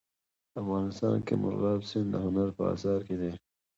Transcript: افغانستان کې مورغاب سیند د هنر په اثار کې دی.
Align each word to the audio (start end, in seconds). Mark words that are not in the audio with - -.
افغانستان 0.61 1.15
کې 1.27 1.33
مورغاب 1.41 1.79
سیند 1.89 2.07
د 2.13 2.15
هنر 2.25 2.47
په 2.57 2.63
اثار 2.73 2.99
کې 3.07 3.15
دی. 3.21 3.31